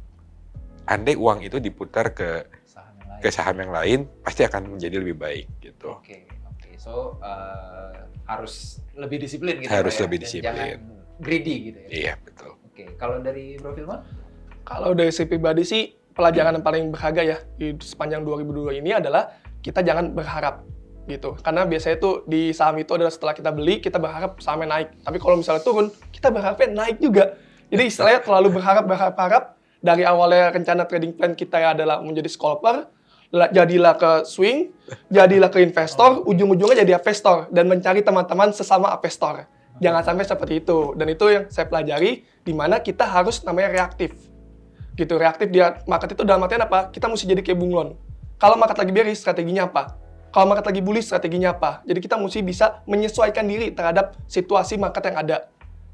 andai 0.86 1.18
uang 1.18 1.42
itu 1.42 1.58
diputar 1.58 2.14
ke 2.14 2.46
saham 2.70 2.94
yang 3.02 3.10
lain, 3.10 3.22
ke 3.26 3.30
saham 3.34 3.56
yang 3.58 3.72
lain 3.74 4.00
pasti 4.22 4.42
akan 4.46 4.78
menjadi 4.78 5.02
lebih 5.02 5.18
baik 5.18 5.46
gitu. 5.66 5.98
Oke, 5.98 6.06
okay, 6.06 6.22
oke. 6.46 6.62
Okay. 6.62 6.74
So 6.78 7.18
uh, 7.26 8.06
harus 8.30 8.86
lebih 8.94 9.26
disiplin 9.26 9.62
gitu 9.62 9.74
Harus 9.74 9.98
ya, 9.98 10.02
lebih 10.06 10.18
disiplin. 10.22 10.54
Jangan 10.54 10.80
greedy 11.26 11.56
gitu 11.74 11.80
ya. 11.82 11.90
Iya, 11.90 12.14
betul. 12.22 12.52
Oke, 12.54 12.86
okay. 12.86 12.88
kalau 13.02 13.18
dari 13.24 13.58
Bro 13.58 13.74
Filmon? 13.74 14.02
Kalau 14.66 14.98
dari 14.98 15.14
si 15.14 15.30
pribadi 15.30 15.62
sih 15.62 15.94
pelajaran 16.18 16.58
yang 16.58 16.66
paling 16.66 16.90
berharga 16.90 17.22
ya 17.22 17.38
di 17.54 17.78
sepanjang 17.78 18.26
2002 18.26 18.82
ini 18.82 18.98
adalah 18.98 19.30
kita 19.62 19.86
jangan 19.86 20.10
berharap 20.10 20.66
gitu. 21.06 21.38
Karena 21.38 21.70
biasanya 21.70 22.02
tuh 22.02 22.26
di 22.26 22.50
saham 22.50 22.82
itu 22.82 22.98
adalah 22.98 23.14
setelah 23.14 23.38
kita 23.38 23.54
beli, 23.54 23.78
kita 23.78 24.02
berharap 24.02 24.42
sahamnya 24.42 24.82
naik. 24.82 24.90
Tapi 25.06 25.18
kalau 25.22 25.38
misalnya 25.38 25.62
turun, 25.62 25.94
kita 26.10 26.34
berharapnya 26.34 26.74
naik 26.74 26.98
juga. 26.98 27.38
Jadi 27.70 27.84
istilahnya 27.86 28.26
terlalu 28.26 28.58
berharap, 28.58 28.90
berharap, 28.90 29.14
berharap. 29.14 29.44
Dari 29.86 30.02
awalnya 30.02 30.50
rencana 30.50 30.90
trading 30.90 31.14
plan 31.14 31.38
kita 31.38 31.62
ya 31.62 31.78
adalah 31.78 32.02
menjadi 32.02 32.26
scalper, 32.26 32.90
jadilah 33.30 33.94
ke 33.94 34.12
swing, 34.26 34.74
jadilah 35.14 35.54
ke 35.54 35.62
investor, 35.62 36.26
ujung-ujungnya 36.26 36.82
jadi 36.82 36.98
investor 36.98 37.54
dan 37.54 37.70
mencari 37.70 38.02
teman-teman 38.02 38.50
sesama 38.50 38.90
investor. 38.98 39.46
Jangan 39.78 40.02
sampai 40.02 40.26
seperti 40.26 40.66
itu. 40.66 40.98
Dan 40.98 41.14
itu 41.14 41.26
yang 41.30 41.46
saya 41.54 41.70
pelajari, 41.70 42.26
di 42.42 42.54
mana 42.58 42.82
kita 42.82 43.06
harus 43.06 43.46
namanya 43.46 43.78
reaktif. 43.78 44.35
Gitu, 44.96 45.14
reaktif 45.20 45.52
di 45.52 45.60
market 45.88 46.16
itu 46.16 46.24
dalam 46.24 46.44
artian 46.48 46.64
apa? 46.64 46.90
Kita 46.90 47.12
mesti 47.12 47.28
jadi 47.28 47.44
kayak 47.44 47.60
bunglon. 47.60 48.00
Kalau 48.40 48.56
market 48.56 48.80
lagi 48.80 48.92
bearish, 48.96 49.20
strateginya 49.24 49.68
apa? 49.68 50.06
Kalau 50.36 50.52
market 50.52 50.68
lagi 50.68 50.84
bullish, 50.84 51.08
strateginya 51.08 51.56
apa? 51.56 51.80
Jadi 51.88 52.00
kita 52.04 52.20
mesti 52.20 52.44
bisa 52.44 52.84
menyesuaikan 52.84 53.48
diri 53.48 53.72
terhadap 53.72 54.20
situasi 54.28 54.76
market 54.76 55.08
yang 55.08 55.16
ada. 55.24 55.38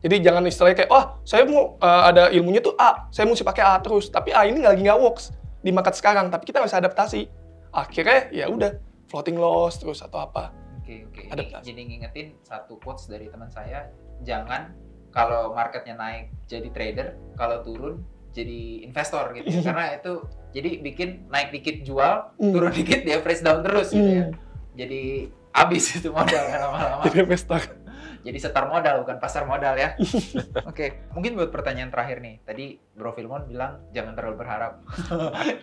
Jadi 0.01 0.17
jangan 0.17 0.41
istilahnya 0.49 0.81
kayak, 0.81 0.89
oh 0.89 1.21
saya 1.21 1.45
mau 1.45 1.77
uh, 1.77 2.09
ada 2.09 2.33
ilmunya 2.33 2.57
tuh 2.57 2.73
A, 2.73 3.05
saya 3.13 3.29
mesti 3.29 3.45
pakai 3.45 3.61
A 3.61 3.77
terus. 3.77 4.09
Tapi 4.09 4.33
A 4.33 4.49
ini 4.49 4.65
lagi 4.65 4.81
nggak 4.81 4.97
works 4.97 5.29
di 5.61 5.69
market 5.69 5.93
sekarang, 5.93 6.33
tapi 6.33 6.49
kita 6.49 6.57
bisa 6.57 6.81
adaptasi. 6.81 7.29
Akhirnya 7.69 8.33
ya 8.33 8.49
udah 8.49 8.81
floating 9.13 9.37
loss 9.37 9.77
terus 9.77 10.01
atau 10.01 10.25
apa. 10.25 10.49
Oke 10.81 11.05
oke. 11.05 11.21
Adaptasi. 11.37 11.61
Jadi 11.61 11.81
ngingetin 11.85 12.27
satu 12.41 12.81
quotes 12.81 13.05
dari 13.05 13.29
teman 13.29 13.53
saya, 13.53 13.93
jangan 14.25 14.73
kalau 15.13 15.53
marketnya 15.53 15.93
naik 15.93 16.33
jadi 16.49 16.73
trader, 16.73 17.13
kalau 17.37 17.61
turun 17.61 18.01
jadi 18.31 18.87
investor 18.87 19.35
gitu. 19.35 19.47
Ya. 19.47 19.61
Karena 19.71 19.85
itu 19.95 20.13
jadi 20.51 20.69
bikin 20.83 21.09
naik 21.31 21.55
dikit 21.55 21.87
jual, 21.87 22.35
mm. 22.39 22.51
turun 22.51 22.71
dikit 22.75 23.01
dia 23.07 23.19
press 23.23 23.43
down 23.43 23.63
terus 23.63 23.91
gitu 23.91 24.03
ya. 24.03 24.25
Hmm. 24.27 24.35
Jadi 24.75 25.31
habis 25.51 25.83
itu 25.99 26.09
modal 26.11 26.43
lama-lama. 26.47 27.03
Jadi 27.07 27.17
investor. 27.23 27.61
Jadi 28.25 28.37
setar 28.37 28.69
modal 28.69 29.01
bukan 29.01 29.17
pasar 29.17 29.49
modal 29.49 29.73
ya. 29.73 29.97
Oke, 29.97 30.61
okay. 30.69 30.89
mungkin 31.17 31.33
buat 31.33 31.49
pertanyaan 31.49 31.89
terakhir 31.89 32.21
nih. 32.21 32.37
Tadi 32.45 32.77
Bro 32.93 33.17
Filmon 33.17 33.49
bilang 33.49 33.81
jangan 33.97 34.13
terlalu 34.13 34.45
berharap. 34.45 34.85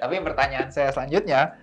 Tapi 0.03 0.15
pertanyaan 0.27 0.67
saya 0.75 0.91
selanjutnya, 0.91 1.55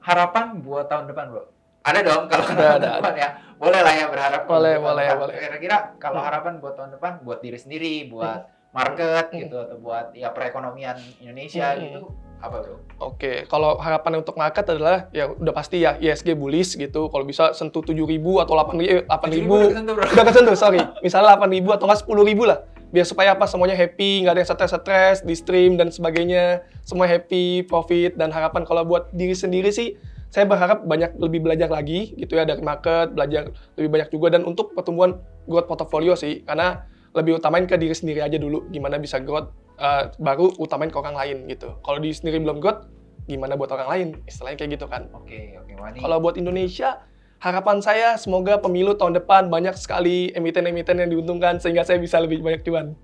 harapan 0.00 0.64
buat 0.64 0.88
tahun 0.88 1.12
depan, 1.12 1.36
Bro? 1.36 1.44
Ada 1.84 2.00
dong 2.00 2.24
kalau 2.32 2.44
ada, 2.48 2.66
ada, 2.80 2.88
depan 2.96 3.14
ya. 3.16 3.28
Boleh 3.60 3.80
lah 3.84 3.94
ya 3.96 4.06
berharap. 4.08 4.42
Boleh, 4.48 4.74
boleh, 4.80 5.04
depan. 5.04 5.20
boleh. 5.20 5.34
Kira-kira 5.36 5.76
kalau 6.00 6.20
harapan 6.24 6.52
buat 6.64 6.74
tahun 6.80 6.90
depan 6.96 7.12
buat 7.24 7.38
diri 7.44 7.58
sendiri, 7.60 8.08
buat 8.08 8.48
hmm. 8.48 8.57
Market 8.72 9.32
hmm. 9.32 9.38
gitu 9.46 9.56
atau 9.56 9.76
buat 9.80 10.12
ya 10.12 10.30
perekonomian 10.32 10.96
Indonesia 11.20 11.72
hmm. 11.74 11.80
gitu 11.82 12.00
apa 12.38 12.62
bro? 12.62 12.76
Oke, 13.02 13.46
kalau 13.50 13.74
harapan 13.82 14.22
untuk 14.22 14.38
market 14.38 14.62
adalah 14.70 15.10
ya 15.10 15.26
udah 15.26 15.50
pasti 15.50 15.82
ya 15.82 15.98
ISG 15.98 16.38
bullish 16.38 16.78
gitu. 16.78 17.10
Kalau 17.10 17.26
bisa 17.26 17.50
sentuh 17.50 17.82
7.000 17.82 17.98
atau 18.46 18.54
8.000 18.54 19.10
8.000 19.10 20.14
udah 20.14 20.24
kesentuh, 20.24 20.54
sorry. 20.54 20.78
Misalnya 21.02 21.34
8.000 21.34 21.74
atau 21.74 21.84
nggak 21.90 22.00
10.000 22.06 22.50
lah. 22.50 22.58
Biar 22.88 23.04
supaya 23.04 23.34
apa 23.34 23.44
semuanya 23.50 23.74
happy, 23.74 24.24
nggak 24.24 24.32
ada 24.38 24.40
yang 24.40 24.50
stres-stres 24.54 25.26
di 25.26 25.34
stream 25.34 25.76
dan 25.76 25.90
sebagainya. 25.90 26.62
Semua 26.86 27.10
happy, 27.10 27.66
profit 27.66 28.14
dan 28.14 28.30
harapan 28.30 28.62
kalau 28.62 28.86
buat 28.86 29.10
diri 29.10 29.34
sendiri 29.34 29.74
sih 29.74 29.98
saya 30.28 30.44
berharap 30.44 30.84
banyak 30.84 31.16
lebih 31.16 31.40
belajar 31.40 31.72
lagi 31.72 32.12
gitu 32.20 32.36
ya 32.36 32.44
dari 32.44 32.60
market, 32.60 33.16
belajar 33.16 33.48
lebih 33.80 33.90
banyak 33.96 34.08
juga 34.12 34.36
dan 34.36 34.44
untuk 34.44 34.76
pertumbuhan 34.76 35.16
growth 35.48 35.64
portfolio 35.64 36.12
sih 36.12 36.44
karena 36.44 36.84
lebih 37.18 37.42
utamain 37.42 37.66
ke 37.66 37.74
diri 37.74 37.92
sendiri 37.92 38.22
aja 38.22 38.38
dulu 38.38 38.70
gimana 38.70 38.96
bisa 39.02 39.18
growth 39.18 39.50
uh, 39.82 40.14
baru 40.22 40.54
utamain 40.62 40.90
ke 40.90 40.98
orang 40.98 41.18
lain 41.18 41.36
gitu. 41.50 41.74
Kalau 41.82 41.98
di 41.98 42.14
sendiri 42.14 42.38
belum 42.38 42.62
good, 42.62 42.86
gimana 43.26 43.58
buat 43.58 43.74
orang 43.74 43.88
lain? 43.90 44.08
Istilahnya 44.24 44.56
kayak 44.58 44.70
gitu 44.78 44.86
kan. 44.86 45.10
Oke, 45.14 45.34
okay, 45.34 45.44
oke. 45.58 45.72
Okay, 45.74 46.00
Kalau 46.02 46.16
buat 46.22 46.38
Indonesia, 46.38 47.02
harapan 47.38 47.78
saya 47.82 48.18
semoga 48.18 48.58
pemilu 48.58 48.94
tahun 48.98 49.18
depan 49.18 49.50
banyak 49.50 49.74
sekali 49.78 50.34
emiten-emiten 50.34 50.98
yang 50.98 51.10
diuntungkan 51.10 51.62
sehingga 51.62 51.86
saya 51.86 51.98
bisa 52.02 52.18
lebih 52.18 52.42
banyak 52.42 52.62
cuan. 52.66 52.94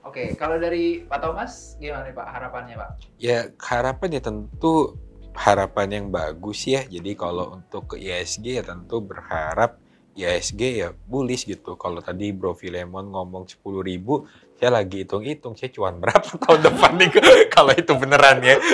Oke, 0.00 0.26
okay, 0.26 0.28
kalau 0.36 0.56
dari 0.56 1.04
Pak 1.04 1.18
Thomas 1.20 1.76
gimana 1.76 2.08
nih 2.08 2.16
Pak 2.16 2.26
harapannya 2.28 2.74
Pak? 2.76 2.90
Ya 3.20 3.52
harapan 3.60 4.08
ya 4.16 4.22
tentu 4.24 4.96
harapan 5.36 5.88
yang 5.92 6.06
bagus 6.08 6.66
ya. 6.66 6.84
Jadi 6.88 7.14
kalau 7.14 7.60
untuk 7.60 7.94
ke 7.94 7.96
ISG 8.00 8.60
ya 8.60 8.64
tentu 8.64 9.00
berharap 9.04 9.76
ISG 10.20 10.84
ya 10.84 10.92
bullish 10.92 11.48
gitu. 11.48 11.76
Kalau 11.80 12.04
tadi 12.04 12.32
Bro 12.34 12.56
Filemon 12.56 13.12
ngomong 13.12 13.48
10 13.48 13.60
ribu, 13.80 14.28
saya 14.60 14.76
lagi 14.76 15.08
hitung-hitung 15.08 15.56
saya 15.56 15.72
cuan 15.72 15.96
berapa 15.96 16.36
tahun 16.44 16.60
depan 16.68 16.92
nih 17.00 17.10
kalau 17.48 17.72
itu 17.72 17.92
beneran 17.96 18.44
ya. 18.44 18.60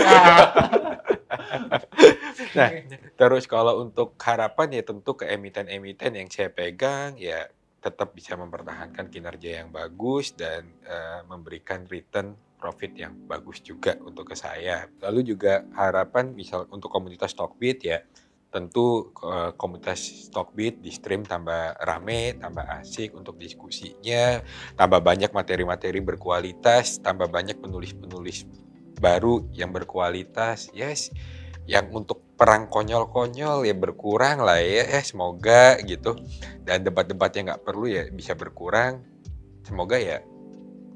nah, 2.58 2.70
terus 3.14 3.46
kalau 3.46 3.86
untuk 3.86 4.18
harapan 4.18 4.80
ya 4.80 4.82
tentu 4.82 5.14
ke 5.14 5.30
emiten-emiten 5.30 6.18
yang 6.18 6.26
saya 6.26 6.50
pegang 6.50 7.14
ya 7.16 7.46
tetap 7.78 8.10
bisa 8.18 8.34
mempertahankan 8.34 9.06
kinerja 9.06 9.62
yang 9.62 9.70
bagus 9.70 10.34
dan 10.34 10.66
uh, 10.90 11.22
memberikan 11.30 11.86
return 11.86 12.34
profit 12.58 12.90
yang 12.98 13.14
bagus 13.30 13.62
juga 13.62 13.94
untuk 14.02 14.32
ke 14.32 14.34
saya. 14.34 14.90
Lalu 14.98 15.36
juga 15.36 15.62
harapan 15.76 16.34
misal 16.34 16.66
untuk 16.72 16.90
komunitas 16.90 17.30
Stockbit 17.30 17.78
ya 17.86 18.02
tentu 18.56 19.12
uh, 19.20 19.52
komunitas 19.60 20.00
Stockbit 20.32 20.80
di 20.80 20.88
stream 20.88 21.28
tambah 21.28 21.76
rame, 21.84 22.40
tambah 22.40 22.64
asik 22.80 23.12
untuk 23.12 23.36
diskusinya, 23.36 24.40
tambah 24.80 25.04
banyak 25.04 25.28
materi-materi 25.36 26.00
berkualitas, 26.00 26.96
tambah 27.04 27.28
banyak 27.28 27.60
penulis-penulis 27.60 28.48
baru 28.96 29.44
yang 29.52 29.76
berkualitas, 29.76 30.72
yes, 30.72 31.12
yang 31.68 31.92
untuk 31.92 32.24
perang 32.40 32.72
konyol-konyol 32.72 33.68
ya 33.68 33.76
berkurang 33.76 34.40
lah 34.40 34.56
ya, 34.56 34.88
eh 34.88 35.04
semoga 35.04 35.76
gitu, 35.84 36.16
dan 36.64 36.80
debat-debat 36.80 37.28
yang 37.36 37.52
nggak 37.52 37.64
perlu 37.68 37.92
ya 37.92 38.08
bisa 38.08 38.32
berkurang, 38.32 39.04
semoga 39.68 40.00
ya 40.00 40.24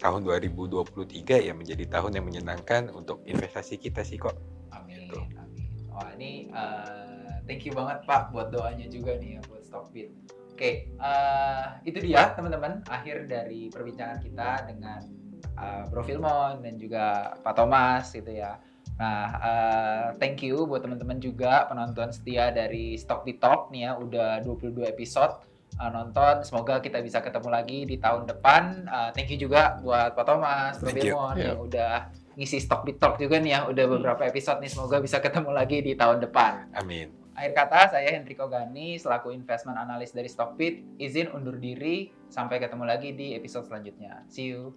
tahun 0.00 0.24
2023 0.24 1.44
ya 1.44 1.52
menjadi 1.52 1.84
tahun 1.92 2.16
yang 2.16 2.24
menyenangkan 2.24 2.88
untuk 2.88 3.20
investasi 3.28 3.76
kita 3.76 4.00
sih 4.00 4.16
kok. 4.16 4.32
Amin. 4.72 5.12
Gitu. 5.12 5.20
Amin. 5.36 5.68
Wah 5.92 6.08
ini 6.16 6.48
uh 6.48 7.29
thank 7.46 7.64
you 7.64 7.72
banget 7.72 8.02
Pak 8.04 8.32
buat 8.34 8.50
doanya 8.50 8.86
juga 8.88 9.16
nih 9.16 9.38
ya 9.38 9.40
buat 9.48 9.62
Stockbit. 9.64 10.10
Oke, 10.50 10.56
okay, 10.56 10.74
uh, 11.00 11.80
itu 11.88 12.04
dia 12.04 12.36
teman-teman 12.36 12.84
akhir 12.92 13.32
dari 13.32 13.72
perbincangan 13.72 14.20
kita 14.20 14.68
dengan 14.68 15.00
uh, 15.56 15.88
Bro 15.88 16.04
Filmon 16.04 16.60
dan 16.60 16.76
juga 16.76 17.32
Pak 17.40 17.54
Thomas 17.56 18.12
gitu 18.12 18.28
ya. 18.28 18.60
Nah, 19.00 19.24
uh, 19.40 20.06
thank 20.20 20.44
you 20.44 20.68
buat 20.68 20.84
teman-teman 20.84 21.16
juga 21.16 21.64
penonton 21.64 22.12
setia 22.12 22.52
dari 22.52 23.00
Stockbit 23.00 23.40
Talk 23.40 23.72
nih 23.72 23.88
ya 23.88 23.90
udah 23.96 24.44
22 24.44 24.84
episode 24.84 25.40
uh, 25.80 25.88
nonton. 25.88 26.44
Semoga 26.44 26.84
kita 26.84 27.00
bisa 27.00 27.24
ketemu 27.24 27.48
lagi 27.48 27.88
di 27.88 27.96
tahun 27.96 28.28
depan. 28.28 28.84
Uh, 28.84 29.08
thank 29.16 29.32
you 29.32 29.40
juga 29.40 29.80
buat 29.80 30.12
Pak 30.12 30.24
Thomas, 30.28 30.76
Pak 30.76 30.92
yeah. 31.00 31.32
yang 31.40 31.64
udah 31.64 32.12
ngisi 32.36 32.60
stok 32.60 32.84
bitok 32.84 33.16
juga 33.16 33.40
nih 33.40 33.56
ya, 33.56 33.60
udah 33.64 33.84
beberapa 33.88 34.28
episode 34.28 34.60
nih. 34.60 34.68
Semoga 34.68 35.00
bisa 35.00 35.16
ketemu 35.24 35.50
lagi 35.56 35.80
di 35.80 35.96
tahun 35.96 36.20
depan. 36.20 36.76
Amin. 36.76 37.19
Akhir 37.40 37.56
kata, 37.56 37.96
saya 37.96 38.12
Hendriko 38.12 38.52
Gani, 38.52 39.00
selaku 39.00 39.32
investment 39.32 39.80
analis 39.80 40.12
dari 40.12 40.28
Stockbit, 40.28 41.00
izin 41.00 41.32
undur 41.32 41.56
diri. 41.56 42.12
Sampai 42.28 42.60
ketemu 42.60 42.84
lagi 42.84 43.16
di 43.16 43.32
episode 43.32 43.64
selanjutnya. 43.64 44.28
See 44.28 44.52
you. 44.52 44.76